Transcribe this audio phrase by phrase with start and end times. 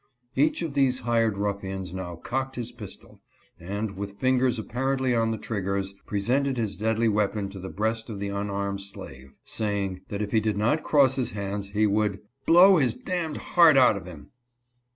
[0.35, 3.21] Each of these hired ruffians now cocked his pistol,
[3.59, 8.09] and, with fingers apparently on the triggers, pre sented his deadly weapon to the breast
[8.09, 12.19] of the unarmed slave, saying, that if he did not cross his hands, he would"
[12.47, 13.03] blow his d
[13.33, 14.31] d heart out of him."